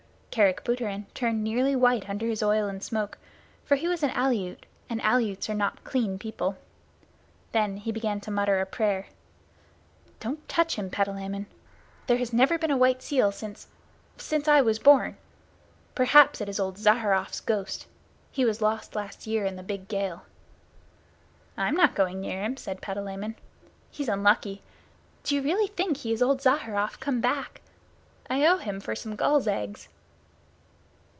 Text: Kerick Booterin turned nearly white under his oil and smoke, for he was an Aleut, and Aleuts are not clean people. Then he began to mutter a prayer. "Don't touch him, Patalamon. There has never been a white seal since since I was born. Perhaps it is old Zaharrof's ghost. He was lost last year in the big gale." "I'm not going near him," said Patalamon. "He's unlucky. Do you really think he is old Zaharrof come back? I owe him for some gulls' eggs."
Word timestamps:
Kerick 0.33 0.63
Booterin 0.63 1.07
turned 1.13 1.43
nearly 1.43 1.75
white 1.75 2.09
under 2.09 2.25
his 2.25 2.41
oil 2.41 2.69
and 2.69 2.81
smoke, 2.81 3.17
for 3.65 3.75
he 3.75 3.89
was 3.89 4.01
an 4.01 4.11
Aleut, 4.11 4.65
and 4.89 5.01
Aleuts 5.03 5.49
are 5.49 5.53
not 5.53 5.83
clean 5.83 6.17
people. 6.17 6.57
Then 7.51 7.75
he 7.75 7.91
began 7.91 8.21
to 8.21 8.31
mutter 8.31 8.61
a 8.61 8.65
prayer. 8.65 9.07
"Don't 10.21 10.47
touch 10.47 10.75
him, 10.77 10.89
Patalamon. 10.89 11.47
There 12.07 12.15
has 12.15 12.31
never 12.31 12.57
been 12.57 12.71
a 12.71 12.77
white 12.77 13.01
seal 13.01 13.33
since 13.33 13.67
since 14.15 14.47
I 14.47 14.61
was 14.61 14.79
born. 14.79 15.17
Perhaps 15.95 16.39
it 16.39 16.47
is 16.47 16.61
old 16.61 16.77
Zaharrof's 16.77 17.41
ghost. 17.41 17.85
He 18.31 18.45
was 18.45 18.61
lost 18.61 18.95
last 18.95 19.27
year 19.27 19.43
in 19.45 19.57
the 19.57 19.63
big 19.63 19.89
gale." 19.89 20.23
"I'm 21.57 21.75
not 21.75 21.93
going 21.93 22.21
near 22.21 22.41
him," 22.41 22.55
said 22.55 22.79
Patalamon. 22.79 23.35
"He's 23.89 24.07
unlucky. 24.07 24.61
Do 25.25 25.35
you 25.35 25.41
really 25.41 25.67
think 25.67 25.97
he 25.97 26.13
is 26.13 26.21
old 26.21 26.41
Zaharrof 26.41 27.01
come 27.01 27.19
back? 27.19 27.59
I 28.29 28.47
owe 28.47 28.59
him 28.59 28.79
for 28.79 28.95
some 28.95 29.17
gulls' 29.17 29.45
eggs." 29.45 29.89